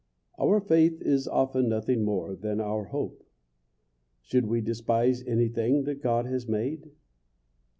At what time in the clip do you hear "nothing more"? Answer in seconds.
1.69-2.35